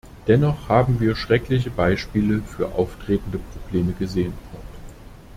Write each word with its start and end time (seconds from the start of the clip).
Dennoch 0.27 0.67
haben 0.67 0.99
wir 0.99 1.15
schreckliche 1.15 1.69
Beispiele 1.69 2.41
für 2.41 2.73
auftretende 2.73 3.37
Probleme 3.37 3.93
gesehen. 3.93 4.33